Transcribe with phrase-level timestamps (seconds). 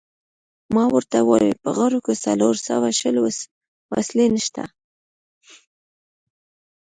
[0.73, 3.15] ما ورته وویل: په غرو کې څلور سوه شل
[3.95, 4.63] وسلې نشته.